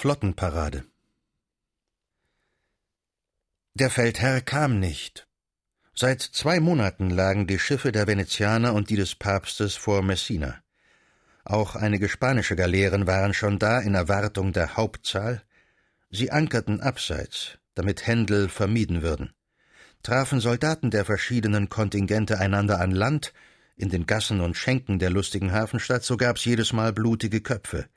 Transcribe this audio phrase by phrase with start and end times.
[0.00, 0.84] Flottenparade
[3.74, 5.28] Der Feldherr kam nicht.
[5.94, 10.62] Seit zwei Monaten lagen die Schiffe der Venezianer und die des Papstes vor Messina.
[11.44, 15.42] Auch einige spanische Galeeren waren schon da in Erwartung der Hauptzahl.
[16.08, 19.34] Sie ankerten abseits, damit Händel vermieden würden.
[20.02, 23.34] Trafen Soldaten der verschiedenen Kontingente einander an Land,
[23.76, 27.90] in den Gassen und Schenken der lustigen Hafenstadt, so gab's jedes Mal blutige Köpfe.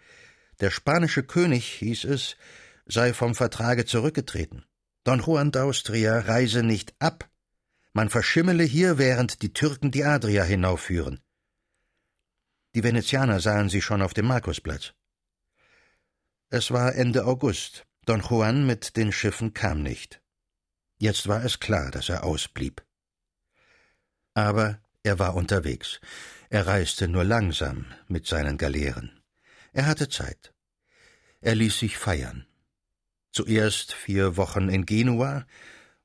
[0.60, 2.38] Der spanische König, hieß es,
[2.86, 4.66] sei vom Vertrage zurückgetreten.
[5.04, 7.30] Don Juan d'Austria reise nicht ab.
[7.94, 11.22] Man verschimmele hier, während die Türken die Adria hinaufführen.
[12.76, 14.94] Die Venezianer sahen sie schon auf dem Markusplatz.
[16.50, 17.86] Es war Ende August.
[18.06, 20.22] Don Juan mit den Schiffen kam nicht.
[20.98, 22.84] Jetzt war es klar, dass er ausblieb.
[24.34, 26.00] Aber er war unterwegs.
[26.50, 29.23] Er reiste nur langsam mit seinen Galeeren.
[29.74, 30.54] Er hatte Zeit.
[31.42, 32.46] Er ließ sich feiern.
[33.32, 35.48] Zuerst vier Wochen in Genua,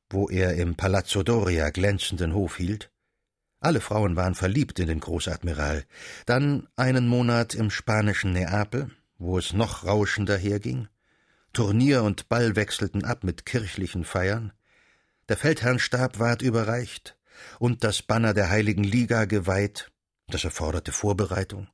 [0.09, 2.91] wo er im Palazzo Doria glänzenden Hof hielt.
[3.61, 5.85] Alle Frauen waren verliebt in den Großadmiral.
[6.25, 10.89] Dann einen Monat im spanischen Neapel, wo es noch rauschender herging.
[11.53, 14.53] Turnier und Ball wechselten ab mit kirchlichen Feiern.
[15.29, 17.19] Der Feldherrnstab ward überreicht
[17.59, 19.91] und das Banner der Heiligen Liga geweiht.
[20.29, 21.69] Das erforderte Vorbereitung.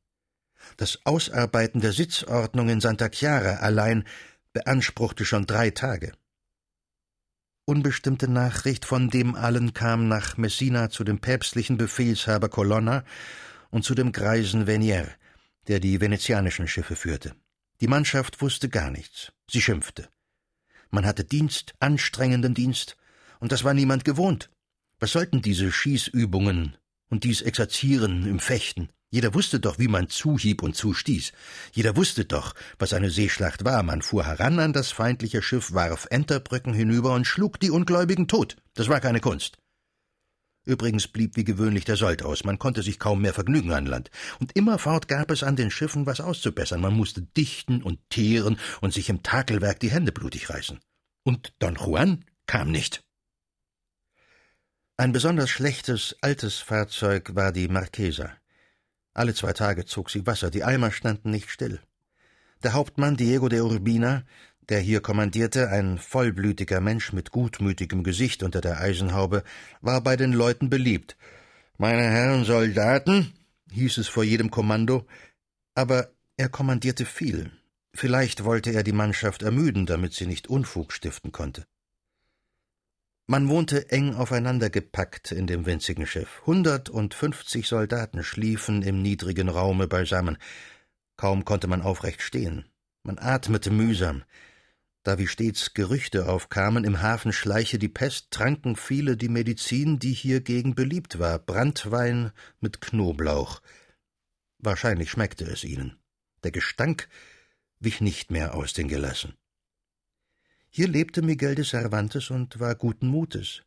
[0.77, 4.05] Das Ausarbeiten der Sitzordnung in Santa Chiara allein
[4.53, 6.13] beanspruchte schon drei Tage.
[7.67, 13.05] Unbestimmte Nachricht von dem allen kam nach Messina zu dem päpstlichen Befehlshaber Colonna
[13.71, 15.09] und zu dem greisen Venier,
[15.67, 17.35] der die venezianischen Schiffe führte.
[17.81, 19.33] Die Mannschaft wusste gar nichts.
[19.51, 20.09] Sie schimpfte.
[20.91, 22.97] Man hatte Dienst, anstrengenden Dienst,
[23.41, 24.51] und das war niemand gewohnt.
[25.01, 26.77] Was sollten diese Schießübungen
[27.09, 28.91] und dies Exerzieren im Fechten?
[29.15, 31.31] Jeder wusste doch, wie man zuhieb und zustieß.
[31.73, 33.81] Jeder wusste doch, was eine Seeschlacht war.
[33.85, 38.57] Man fuhr heran an das feindliche Schiff, warf Enterbrücken hinüber und schlug die Ungläubigen tot.
[38.75, 39.57] Das war keine Kunst.
[40.67, 42.43] Übrigens blieb wie gewöhnlich der Sold aus.
[42.43, 44.11] Man konnte sich kaum mehr vergnügen an Land.
[44.41, 46.81] Und immerfort gab es an den Schiffen was auszubessern.
[46.81, 50.81] Man musste dichten und teeren und sich im Takelwerk die Hände blutig reißen.
[51.23, 53.05] Und Don Juan kam nicht.
[54.97, 58.33] Ein besonders schlechtes, altes Fahrzeug war die Marquesa.
[59.15, 61.81] Alle zwei Tage zog sie Wasser, die Eimer standen nicht still.
[62.65, 64.25] Der Hauptmann Diego de Urbina,
[64.69, 69.45] der hier kommandierte, ein vollblütiger Mensch mit gutmütigem Gesicht unter der Eisenhaube,
[69.81, 71.17] war bei den Leuten beliebt.
[71.79, 73.33] Meine Herren Soldaten,
[73.71, 75.07] hieß es vor jedem Kommando,
[75.75, 77.53] aber er kommandierte viel.
[77.95, 81.65] Vielleicht wollte er die Mannschaft ermüden, damit sie nicht Unfug stiften konnte.
[83.27, 86.43] Man wohnte eng aufeinander gepackt in dem winzigen Schiff.
[86.45, 90.37] Hundertundfünfzig Soldaten schliefen im niedrigen Raume beisammen.
[91.17, 92.67] Kaum konnte man aufrecht stehen.
[93.03, 94.25] Man atmete mühsam.
[95.05, 100.13] Da wie stets Gerüchte aufkamen, im Hafen schleiche die Pest, tranken viele die Medizin, die
[100.13, 102.31] hiergegen beliebt war, Brandwein
[102.61, 103.61] mit Knoblauch.
[104.59, 105.99] Wahrscheinlich schmeckte es ihnen.
[106.43, 107.09] Der Gestank
[107.81, 109.35] wich nicht mehr aus den Gelassen.
[110.77, 113.63] Hier lebte Miguel de Cervantes und war guten Mutes.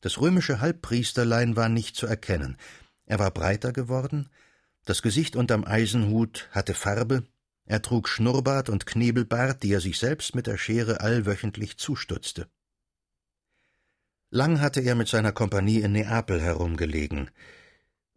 [0.00, 2.56] Das römische Halbpriesterlein war nicht zu erkennen.
[3.06, 4.28] Er war breiter geworden,
[4.84, 7.22] das Gesicht unterm Eisenhut hatte Farbe,
[7.66, 12.48] er trug Schnurrbart und Knebelbart, die er sich selbst mit der Schere allwöchentlich zustutzte.
[14.30, 17.30] Lang hatte er mit seiner Kompanie in Neapel herumgelegen.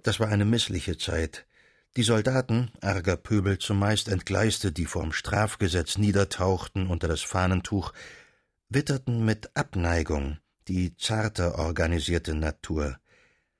[0.01, 1.45] Das war eine missliche Zeit.
[1.97, 7.93] Die Soldaten, arger Pöbel zumeist Entgleiste, die vorm Strafgesetz niedertauchten unter das Fahnentuch,
[8.73, 12.97] witterten mit Abneigung die zarter organisierte Natur.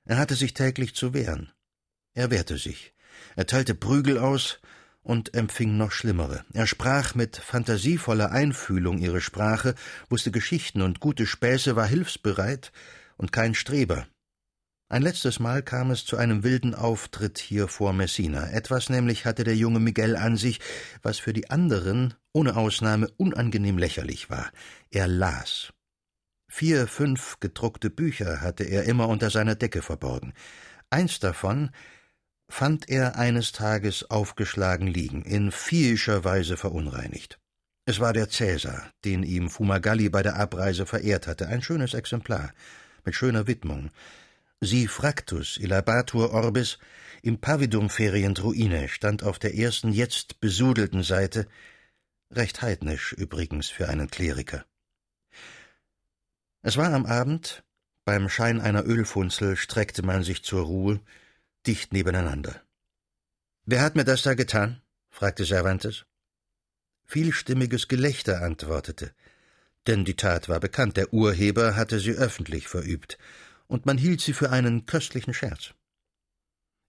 [0.04, 1.52] Er hatte sich täglich zu wehren.
[2.14, 2.94] Er wehrte sich.
[3.36, 4.60] Er teilte Prügel aus
[5.02, 6.44] und empfing noch schlimmere.
[6.52, 9.74] Er sprach mit fantasievoller Einfühlung ihre Sprache,
[10.08, 12.72] wusste Geschichten und gute Späße, war hilfsbereit
[13.16, 14.06] und kein Streber.
[14.88, 18.50] Ein letztes Mal kam es zu einem wilden Auftritt hier vor Messina.
[18.50, 20.60] Etwas nämlich hatte der junge Miguel an sich,
[21.02, 24.50] was für die anderen ohne Ausnahme unangenehm lächerlich war.
[24.90, 25.72] Er las.
[26.48, 30.34] Vier, fünf gedruckte Bücher hatte er immer unter seiner Decke verborgen.
[30.90, 31.70] Eins davon
[32.48, 37.40] fand er eines Tages aufgeschlagen liegen, in viehischer Weise verunreinigt.
[37.86, 42.52] Es war der Cäsar, den ihm Fumagalli bei der Abreise verehrt hatte, ein schönes Exemplar,
[43.04, 43.90] mit schöner Widmung.
[44.60, 46.78] Si fractus illabatur orbis
[47.22, 51.46] im Pavidum ferient ruine stand auf der ersten jetzt besudelten Seite,
[52.30, 54.64] recht heidnisch übrigens für einen Kleriker.
[56.62, 57.62] Es war am Abend,
[58.04, 61.00] beim Schein einer Ölfunzel streckte man sich zur Ruhe,
[61.66, 62.62] dicht nebeneinander.
[63.64, 64.82] Wer hat mir das da getan?
[65.10, 66.04] fragte Cervantes.
[67.06, 69.12] Vielstimmiges Gelächter antwortete.
[69.86, 73.18] Denn die Tat war bekannt, der Urheber hatte sie öffentlich verübt,
[73.66, 75.74] und man hielt sie für einen köstlichen Scherz.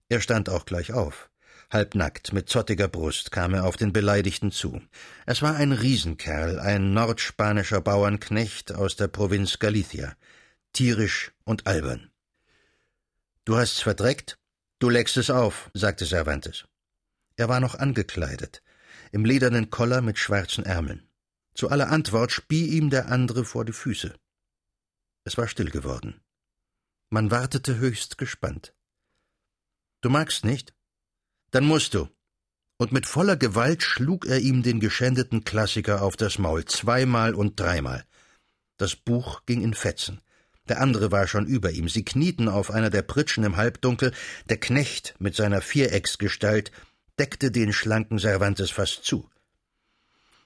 [0.08, 1.30] Er stand auch gleich auf.
[1.70, 4.80] Halbnackt, mit zottiger Brust kam er auf den Beleidigten zu.
[5.26, 10.14] Es war ein Riesenkerl, ein nordspanischer Bauernknecht aus der Provinz Galicia,
[10.72, 12.12] tierisch und albern.
[13.44, 14.38] Du hast's verdreckt?
[14.78, 16.66] Du leckst es auf, sagte Cervantes.
[17.36, 18.62] Er war noch angekleidet,
[19.10, 21.08] im ledernen Koller mit schwarzen Ärmeln.
[21.54, 24.14] Zu aller Antwort spie ihm der andere vor die Füße.
[25.24, 26.20] Es war still geworden.
[27.08, 28.74] Man wartete höchst gespannt.
[30.00, 30.74] Du magst nicht?
[31.50, 32.08] Dann musst du.
[32.78, 37.58] Und mit voller Gewalt schlug er ihm den geschändeten Klassiker auf das Maul, zweimal und
[37.58, 38.04] dreimal.
[38.76, 40.20] Das Buch ging in Fetzen.
[40.68, 41.88] Der andere war schon über ihm.
[41.88, 44.12] Sie knieten auf einer der Pritschen im Halbdunkel.
[44.48, 46.72] Der Knecht mit seiner Vierecksgestalt
[47.18, 49.30] deckte den schlanken Cervantes fast zu.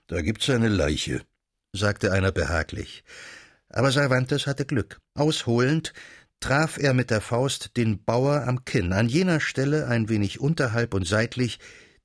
[0.06, 1.22] Da gibt's eine Leiche,
[1.72, 3.02] sagte einer behaglich.
[3.68, 5.00] Aber Cervantes hatte Glück.
[5.14, 5.92] Ausholend
[6.40, 10.94] traf er mit der Faust den Bauer am Kinn, an jener Stelle ein wenig unterhalb
[10.94, 11.58] und seitlich,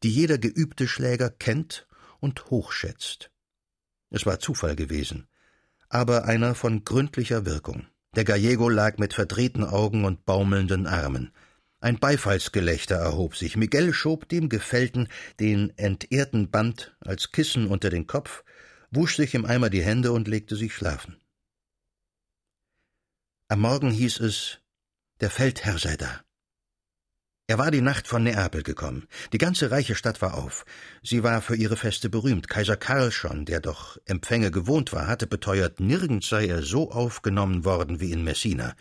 [0.04, 1.88] die jeder geübte Schläger kennt
[2.20, 3.32] und hochschätzt.
[4.10, 5.28] Es war Zufall gewesen,
[5.90, 7.88] aber einer von gründlicher Wirkung.
[8.16, 11.32] Der Gallego lag mit verdrehten Augen und baumelnden Armen.
[11.80, 13.58] Ein Beifallsgelächter erhob sich.
[13.58, 15.10] Miguel schob dem Gefällten
[15.40, 18.44] den entehrten Band als Kissen unter den Kopf,
[18.92, 21.18] wusch sich im Eimer die Hände und legte sich schlafen.
[23.56, 24.60] Am Morgen hieß es,
[25.22, 26.20] der Feldherr sei da.
[27.48, 29.08] Er war die Nacht von Neapel gekommen.
[29.32, 30.66] Die ganze reiche Stadt war auf.
[31.02, 32.50] Sie war für ihre Feste berühmt.
[32.50, 37.64] Kaiser Karl schon, der doch Empfänge gewohnt war, hatte beteuert, nirgends sei er so aufgenommen
[37.64, 38.76] worden wie in Messina.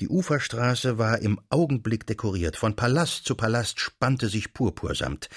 [0.00, 2.56] Die Uferstraße war im Augenblick dekoriert.
[2.56, 5.28] Von Palast zu Palast spannte sich Purpursamt.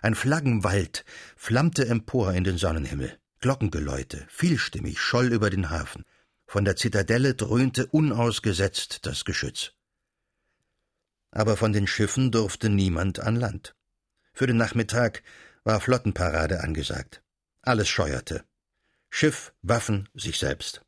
[0.00, 1.04] Ein Flaggenwald
[1.34, 3.18] flammte empor in den Sonnenhimmel.
[3.40, 6.04] Glockengeläute, vielstimmig, scholl über den Hafen.
[6.50, 9.72] Von der Zitadelle dröhnte unausgesetzt das Geschütz.
[11.30, 13.76] Aber von den Schiffen durfte niemand an Land.
[14.32, 15.22] Für den Nachmittag
[15.64, 17.22] war Flottenparade angesagt.
[17.60, 18.46] Alles scheuerte.
[19.10, 20.80] Schiff, Waffen, sich selbst.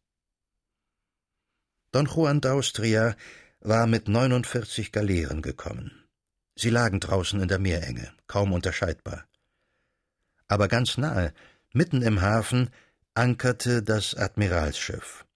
[1.92, 3.14] Don Juan d'Austria
[3.60, 6.08] war mit 49 Galeeren gekommen.
[6.56, 9.26] Sie lagen draußen in der Meerenge, kaum unterscheidbar.
[10.48, 11.34] Aber ganz nahe,
[11.74, 12.70] mitten im Hafen,
[13.12, 15.26] ankerte das Admiralsschiff.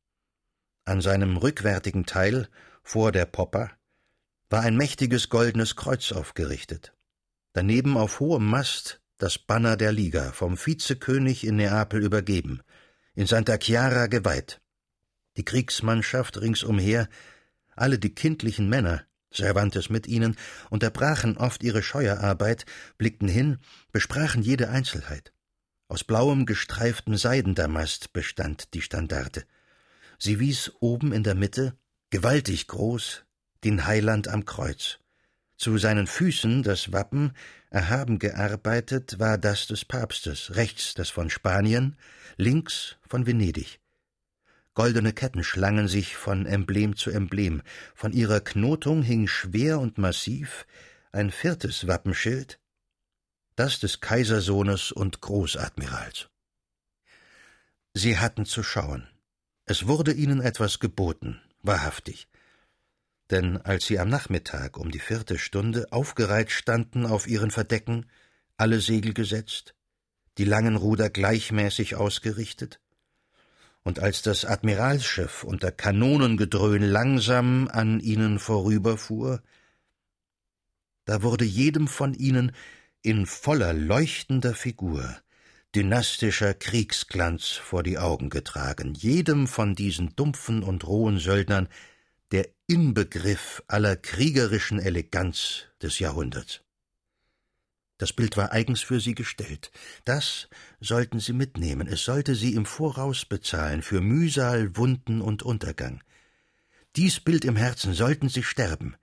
[0.87, 2.49] An seinem rückwärtigen Teil,
[2.83, 3.71] vor der Popper,
[4.51, 6.93] war ein mächtiges goldenes Kreuz aufgerichtet.
[7.55, 12.61] Daneben auf hohem Mast das Banner der Liga, vom Vizekönig in Neapel übergeben,
[13.15, 14.61] in Santa Chiara geweiht.
[15.37, 17.09] Die Kriegsmannschaft ringsumher,
[17.75, 20.37] alle die kindlichen Männer, Cervantes mit ihnen,
[20.69, 22.67] unterbrachen oft ihre Scheuerarbeit,
[22.99, 23.59] blickten hin,
[23.91, 25.33] besprachen jede Einzelheit.
[25.89, 29.45] Aus blauem gestreiftem Seidendamast bestand die Standarte.
[30.19, 31.76] Sie wies oben in der Mitte,
[32.11, 33.25] gewaltig groß,
[33.64, 34.99] den Heiland am Kreuz.
[35.56, 37.32] Zu seinen Füßen das Wappen,
[37.70, 41.96] erhaben gearbeitet, war das des Papstes, rechts das von Spanien,
[42.37, 43.81] links von Venedig.
[44.75, 47.62] Goldene Ketten schlangen sich von Emblem zu Emblem,
[47.94, 50.66] von ihrer Knotung hing schwer und massiv
[51.12, 52.58] ein viertes Wappenschild,
[53.55, 56.28] das des Kaisersohnes und Großadmirals.
[57.94, 59.08] Sie hatten zu schauen.
[59.66, 62.28] Es wurde ihnen etwas geboten, wahrhaftig.
[63.30, 68.06] Denn als sie am Nachmittag um die vierte Stunde aufgereiht standen auf ihren Verdecken,
[68.59, 69.75] alle Segel gesetzt,
[70.37, 72.80] die langen Ruder gleichmäßig ausgerichtet,
[73.83, 79.42] und als das Admiralsschiff unter Kanonengedröhn langsam an ihnen vorüberfuhr,
[81.04, 82.52] da wurde jedem von ihnen
[83.02, 85.18] in voller leuchtender Figur
[85.75, 91.69] dynastischer Kriegsglanz vor die Augen getragen, jedem von diesen dumpfen und rohen Söldnern
[92.31, 96.61] der Inbegriff aller kriegerischen Eleganz des Jahrhunderts.
[97.99, 99.71] Das Bild war eigens für sie gestellt.
[100.04, 100.49] Das
[100.81, 101.87] sollten sie mitnehmen.
[101.87, 106.02] Es sollte sie im Voraus bezahlen für Mühsal, Wunden und Untergang.
[106.97, 108.97] Dies Bild im Herzen sollten sie sterben.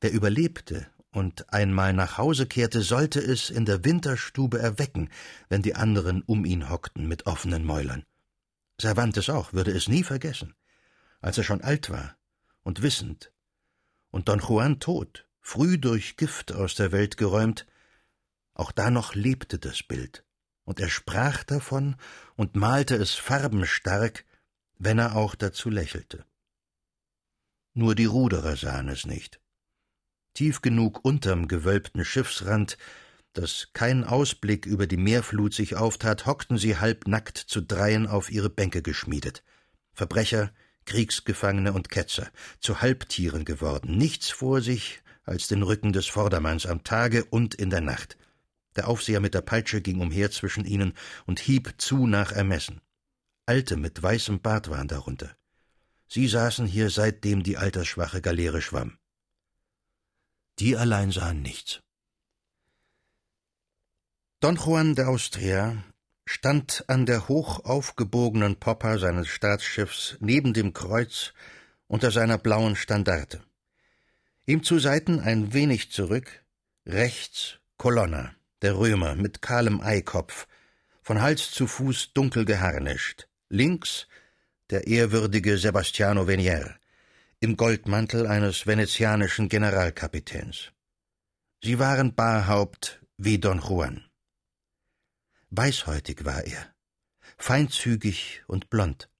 [0.00, 5.10] Wer überlebte und einmal nach Hause kehrte, sollte es in der Winterstube erwecken,
[5.48, 8.04] wenn die anderen um ihn hockten mit offenen Mäulern.
[8.80, 10.54] Cervantes auch würde es nie vergessen.
[11.20, 12.16] Als er schon alt war
[12.62, 13.32] und wissend
[14.10, 17.66] und Don Juan tot, früh durch Gift aus der Welt geräumt,
[18.54, 20.24] auch da noch lebte das Bild,
[20.64, 21.96] und er sprach davon
[22.36, 24.24] und malte es farbenstark,
[24.78, 26.24] wenn er auch dazu lächelte.
[27.74, 29.41] Nur die Ruderer sahen es nicht.
[30.34, 32.76] Tief genug unterm gewölbten Schiffsrand
[33.32, 38.50] dass kein Ausblick über die Meerflut sich auftat, hockten sie halbnackt zu dreien auf ihre
[38.50, 39.42] Bänke geschmiedet.
[39.94, 40.52] Verbrecher,
[40.84, 46.84] Kriegsgefangene und Ketzer, zu Halbtieren geworden, nichts vor sich als den Rücken des Vordermanns am
[46.84, 48.18] Tage und in der Nacht.
[48.76, 50.94] Der Aufseher mit der Peitsche ging umher zwischen ihnen
[51.26, 52.80] und hieb zu nach Ermessen.
[53.46, 55.30] Alte mit weißem Bart waren darunter.
[56.08, 58.98] Sie saßen hier, seitdem die altersschwache Galeere schwamm.
[60.58, 61.80] Die allein sahen nichts.
[64.40, 65.84] Don Juan de Austria
[66.26, 71.32] stand an der hoch aufgebogenen Popper seines Staatsschiffs neben dem Kreuz
[71.86, 73.42] unter seiner blauen Standarte.
[74.46, 76.44] Ihm zu Seiten ein wenig zurück,
[76.86, 80.48] rechts Colonna, der Römer mit kahlem Eikopf,
[81.02, 84.08] von Hals zu Fuß dunkel geharnischt, links
[84.70, 86.76] der ehrwürdige Sebastiano Venier,
[87.42, 90.70] im Goldmantel eines venezianischen Generalkapitäns.
[91.60, 94.04] Sie waren Barhaupt wie Don Juan.
[95.50, 96.72] Weißhäutig war er,
[97.38, 99.10] feinzügig und blond.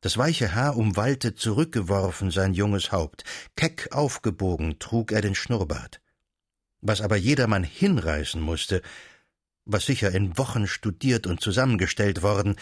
[0.00, 3.24] Das weiche Haar umwallte zurückgeworfen sein junges Haupt,
[3.56, 6.00] keck aufgebogen trug er den Schnurrbart.
[6.80, 8.80] Was aber jedermann hinreißen musste,
[9.64, 12.54] was sicher in Wochen studiert und zusammengestellt worden,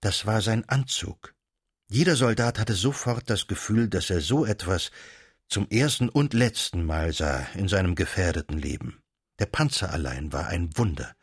[0.00, 1.36] das war sein Anzug.
[1.90, 4.90] Jeder Soldat hatte sofort das Gefühl, dass er so etwas
[5.48, 9.02] zum ersten und letzten Mal sah in seinem gefährdeten Leben.
[9.38, 11.14] Der Panzer allein war ein Wunder.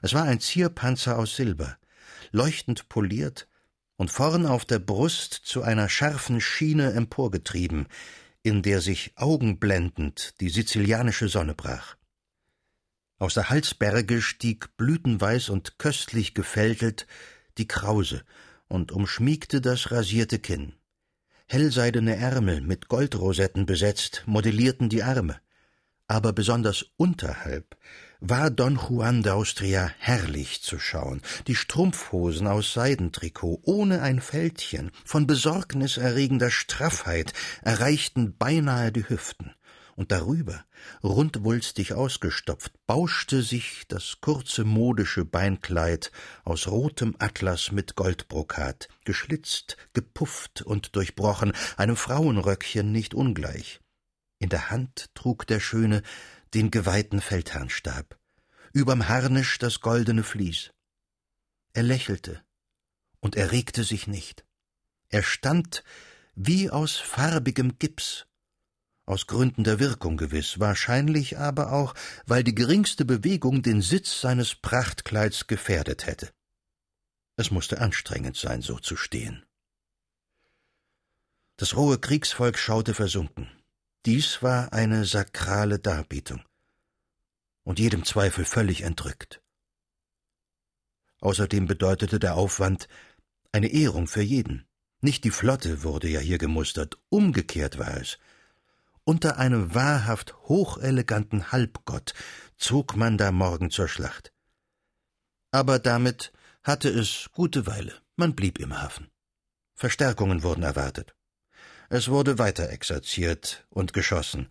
[0.00, 1.76] Es war ein Zierpanzer aus Silber,
[2.32, 3.46] leuchtend poliert
[3.96, 7.86] und vorn auf der Brust zu einer scharfen Schiene emporgetrieben,
[8.42, 11.96] in der sich augenblendend die sizilianische Sonne brach.
[13.18, 17.06] Aus der Halsberge stieg blütenweiß und köstlich gefältelt
[17.58, 18.24] die Krause
[18.68, 20.74] und umschmiegte das rasierte Kinn.
[21.46, 25.40] Hellseidene Ärmel mit Goldrosetten besetzt modellierten die Arme,
[26.08, 27.76] aber besonders unterhalb
[28.20, 31.20] war Don Juan d'Austria herrlich zu schauen.
[31.46, 37.32] Die Strumpfhosen aus Seidentrikot, ohne ein Fältchen, von besorgniserregender Straffheit,
[37.62, 39.55] erreichten beinahe die Hüften
[39.96, 40.64] und darüber,
[41.02, 46.12] rundwulstig ausgestopft, bauschte sich das kurze modische Beinkleid
[46.44, 53.80] aus rotem Atlas mit Goldbrokat, geschlitzt, gepufft und durchbrochen, einem Frauenröckchen nicht ungleich.
[54.38, 56.02] In der Hand trug der Schöne
[56.52, 58.18] den geweihten Feldherrnstab,
[58.72, 60.70] überm Harnisch das goldene Vlies.
[61.72, 62.42] Er lächelte
[63.20, 64.44] und er regte sich nicht.
[65.08, 65.82] Er stand
[66.34, 68.25] wie aus farbigem Gips
[69.06, 71.94] aus Gründen der Wirkung gewiss, wahrscheinlich aber auch,
[72.26, 76.30] weil die geringste Bewegung den Sitz seines Prachtkleids gefährdet hätte.
[77.36, 79.46] Es musste anstrengend sein, so zu stehen.
[81.56, 83.48] Das rohe Kriegsvolk schaute versunken.
[84.04, 86.42] Dies war eine sakrale Darbietung
[87.64, 89.42] und jedem Zweifel völlig entrückt.
[91.20, 92.88] Außerdem bedeutete der Aufwand
[93.52, 94.66] eine Ehrung für jeden.
[95.00, 98.18] Nicht die Flotte wurde ja hier gemustert, umgekehrt war es.
[99.08, 102.12] Unter einem wahrhaft hocheleganten Halbgott
[102.56, 104.32] zog man da morgen zur Schlacht.
[105.52, 106.32] Aber damit
[106.64, 109.08] hatte es gute Weile, man blieb im Hafen.
[109.76, 111.14] Verstärkungen wurden erwartet.
[111.88, 114.48] Es wurde weiter exerziert und geschossen,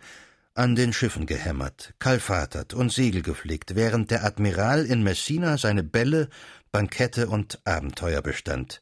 [0.54, 6.30] an den Schiffen gehämmert, kalfatert und Segel geflickt, während der Admiral in Messina seine Bälle,
[6.72, 8.82] Bankette und Abenteuer bestand.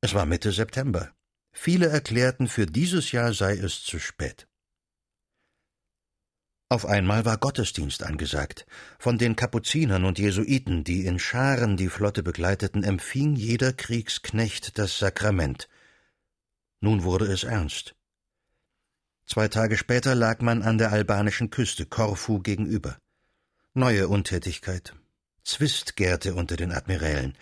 [0.00, 1.10] Es war Mitte September.
[1.50, 4.46] Viele erklärten, für dieses Jahr sei es zu spät.
[6.68, 8.66] Auf einmal war Gottesdienst angesagt.
[8.98, 14.98] Von den Kapuzinern und Jesuiten, die in Scharen die Flotte begleiteten, empfing jeder Kriegsknecht das
[14.98, 15.68] Sakrament.
[16.80, 17.94] Nun wurde es ernst.
[19.26, 22.98] Zwei Tage später lag man an der albanischen Küste Korfu gegenüber.
[23.72, 24.94] Neue Untätigkeit.
[25.44, 27.38] Zwist gärte unter den Admirälen.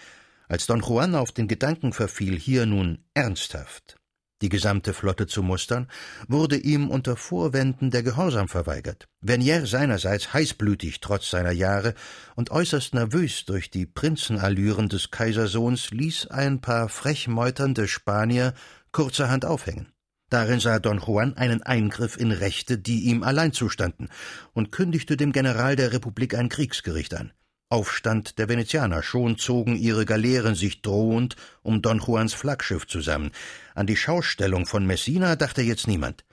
[0.49, 3.97] Als Don Juan auf den Gedanken verfiel, hier nun ernsthaft
[4.44, 5.88] die gesamte Flotte zu mustern,
[6.28, 9.08] wurde ihm unter Vorwänden der Gehorsam verweigert.
[9.24, 11.94] Vernier seinerseits heißblütig trotz seiner Jahre
[12.36, 18.52] und äußerst nervös durch die Prinzenallüren des Kaisersohns ließ ein paar frech meuternde Spanier
[18.92, 19.88] kurzerhand aufhängen.
[20.28, 24.10] Darin sah Don Juan einen Eingriff in Rechte, die ihm allein zustanden,
[24.52, 27.32] und kündigte dem General der Republik ein Kriegsgericht an.
[27.75, 29.02] Aufstand der Venezianer.
[29.02, 33.33] Schon zogen ihre Galeeren sich drohend um Don Juans Flaggschiff zusammen.
[33.75, 36.25] An die Schaustellung von Messina dachte jetzt niemand.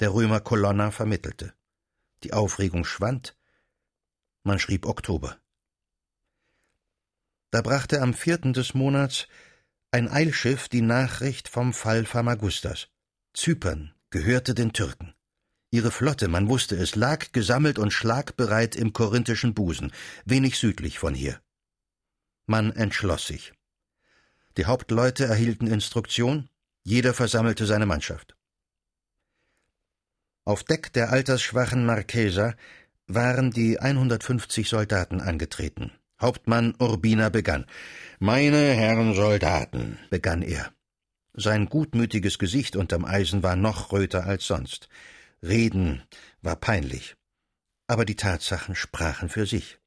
[0.00, 1.52] Der Römer Colonna vermittelte.
[2.22, 3.36] Die Aufregung schwand.
[4.42, 5.36] Man schrieb Oktober.
[7.50, 9.28] Da brachte am vierten des Monats
[9.90, 12.88] ein Eilschiff die Nachricht vom Fall Famagustas.
[13.34, 15.13] Zypern gehörte den Türken.
[15.74, 19.90] Ihre Flotte, man wusste es, lag gesammelt und schlagbereit im korinthischen Busen,
[20.24, 21.40] wenig südlich von hier.
[22.46, 23.54] Man entschloss sich.
[24.56, 26.48] Die Hauptleute erhielten Instruktion,
[26.84, 28.36] jeder versammelte seine Mannschaft.
[30.44, 32.54] Auf Deck der altersschwachen Marquesa
[33.08, 35.90] waren die 150 Soldaten angetreten.
[36.20, 37.66] Hauptmann Urbina begann.
[38.20, 40.72] Meine Herren Soldaten, begann er.
[41.32, 44.88] Sein gutmütiges Gesicht unterm Eisen war noch röter als sonst.
[45.44, 46.02] Reden
[46.40, 47.16] war peinlich.
[47.86, 49.78] Aber die Tatsachen sprachen für sich.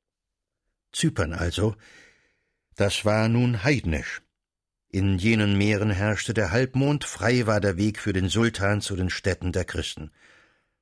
[0.91, 1.75] Zypern also,
[2.75, 4.21] das war nun heidnisch.
[4.89, 9.09] In jenen Meeren herrschte der Halbmond, frei war der Weg für den Sultan zu den
[9.09, 10.11] Städten der Christen.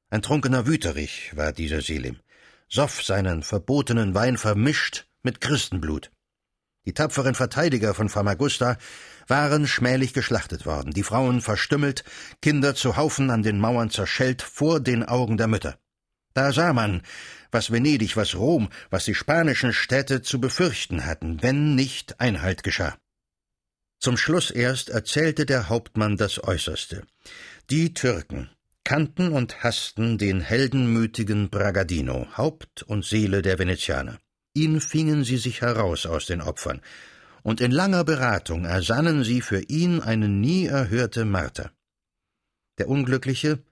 [0.10, 2.20] Ein trunkener Wüterich war dieser Selim,
[2.68, 6.12] soff seinen verbotenen Wein vermischt mit Christenblut.
[6.86, 8.78] Die tapferen Verteidiger von Famagusta
[9.28, 12.04] waren schmählich geschlachtet worden, die Frauen verstümmelt,
[12.42, 15.78] Kinder zu Haufen an den Mauern zerschellt vor den Augen der Mütter.
[16.34, 17.02] Da sah man,
[17.52, 22.98] was Venedig, was Rom, was die spanischen Städte zu befürchten hatten, wenn nicht Einhalt geschah.
[24.00, 27.04] Zum Schluss erst erzählte der Hauptmann das Äußerste.
[27.70, 28.50] Die Türken
[28.84, 34.20] kannten und hassten den heldenmütigen Bragadino, Haupt und Seele der Venezianer.
[34.54, 36.82] Ihn fingen sie sich heraus aus den Opfern,
[37.46, 41.72] und in langer Beratung ersannen sie für ihn eine nie erhörte Marter.
[42.80, 43.64] Der Unglückliche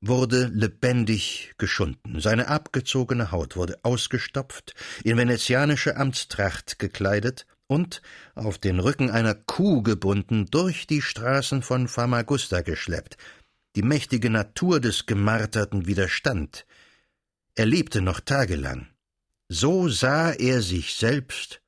[0.00, 8.02] wurde lebendig geschunden, seine abgezogene Haut wurde ausgestopft, in venezianische Amtstracht gekleidet und,
[8.34, 13.16] auf den Rücken einer Kuh gebunden, durch die Straßen von Famagusta geschleppt.
[13.76, 16.66] Die mächtige Natur des Gemarterten widerstand.
[17.54, 18.88] Er lebte noch tagelang.
[19.48, 21.60] So sah er sich selbst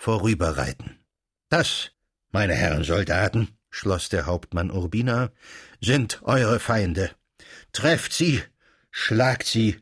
[0.00, 1.04] vorüberreiten.
[1.50, 1.92] Das,
[2.30, 5.30] meine Herren Soldaten, schloss der Hauptmann Urbina,
[5.82, 7.14] sind eure Feinde.
[7.72, 8.42] Trefft sie,
[8.90, 9.78] schlagt sie,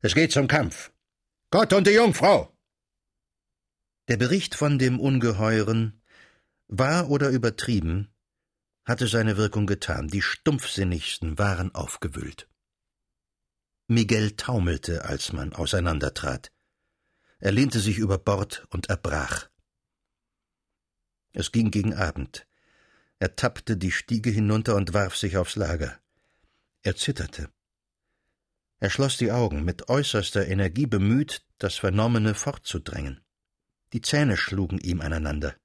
[0.00, 0.92] es geht zum Kampf.
[1.50, 2.56] Gott und die Jungfrau.
[4.06, 6.02] Der Bericht von dem Ungeheuren,
[6.68, 8.14] wahr oder übertrieben,
[8.84, 12.48] hatte seine Wirkung getan, die Stumpfsinnigsten waren aufgewühlt.
[13.88, 16.52] Miguel taumelte, als man auseinandertrat.
[17.40, 19.47] Er lehnte sich über Bord und erbrach.
[21.32, 22.46] Es ging gegen Abend.
[23.18, 25.98] Er tappte die Stiege hinunter und warf sich aufs Lager.
[26.82, 27.50] Er zitterte.
[28.80, 33.20] Er schloss die Augen, mit äußerster Energie bemüht, das Vernommene fortzudrängen.
[33.92, 35.56] Die Zähne schlugen ihm aneinander.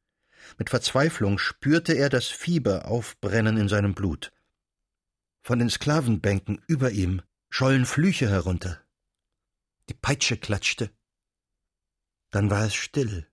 [0.57, 4.31] Mit Verzweiflung spürte er das Fieber aufbrennen in seinem Blut.
[5.41, 8.81] Von den Sklavenbänken über ihm schollen Flüche herunter.
[9.89, 10.89] Die Peitsche klatschte.
[12.31, 13.27] Dann war es still.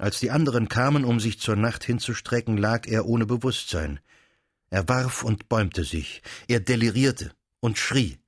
[0.00, 4.00] Als die anderen kamen, um sich zur Nacht hinzustrecken, lag er ohne Bewusstsein.
[4.70, 8.18] Er warf und bäumte sich, er delirierte und schrie.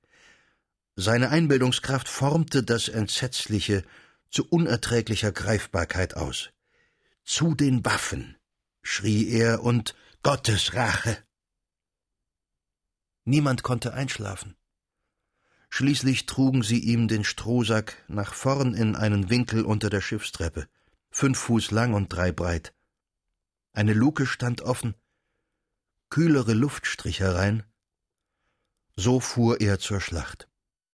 [0.95, 3.83] Seine Einbildungskraft formte das Entsetzliche
[4.29, 6.51] zu unerträglicher Greifbarkeit aus.
[7.23, 8.37] Zu den Waffen,
[8.83, 11.17] schrie er, und Gottes Rache.
[13.23, 14.55] Niemand konnte einschlafen.
[15.71, 20.67] Schließlich trugen sie ihm den Strohsack nach vorn in einen Winkel unter der Schiffstreppe,
[21.13, 22.73] fünf Fuß lang und drei breit.
[23.71, 24.95] Eine Luke stand offen,
[26.09, 27.63] kühlere Luft strich herein.
[28.95, 30.49] So fuhr er zur Schlacht.